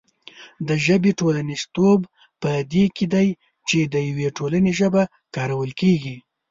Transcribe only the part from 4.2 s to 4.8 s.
ټولنې